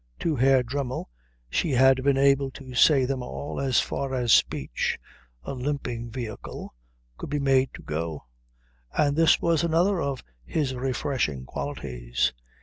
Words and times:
To 0.21 0.35
Herr 0.35 0.63
Dremmel 0.63 1.09
she 1.47 1.69
had 1.69 2.01
been 2.03 2.17
able 2.17 2.49
to 2.53 2.73
say 2.73 3.05
them 3.05 3.21
all 3.21 3.59
as 3.61 3.79
far 3.79 4.15
as 4.15 4.33
speech, 4.33 4.97
a 5.43 5.53
limping 5.53 6.09
vehicle, 6.09 6.73
could 7.19 7.29
be 7.29 7.37
made 7.39 7.69
to 7.75 7.83
go, 7.83 8.23
and 8.97 9.15
this 9.15 9.39
was 9.39 9.63
another 9.63 10.01
of 10.01 10.23
his 10.43 10.73
refreshing 10.73 11.45
qualities. 11.45 12.33